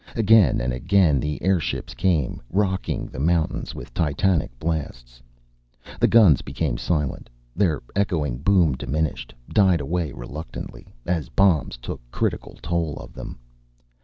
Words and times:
Again 0.15 0.59
and 0.61 0.73
again 0.73 1.19
the 1.19 1.39
airships 1.43 1.93
came, 1.93 2.41
rocking 2.49 3.05
the 3.05 3.19
mountains 3.19 3.75
with 3.75 3.93
titanic 3.93 4.49
blasts. 4.57 5.21
The 5.99 6.07
guns 6.07 6.41
became 6.41 6.79
silent. 6.79 7.29
Their 7.55 7.83
echoing 7.95 8.39
boom 8.39 8.73
diminished, 8.75 9.31
died 9.53 9.79
away 9.79 10.11
reluctantly, 10.11 10.87
as 11.05 11.29
bombs 11.29 11.77
took 11.77 12.01
critical 12.09 12.57
toll 12.63 12.95
of 12.97 13.13
them. 13.13 13.37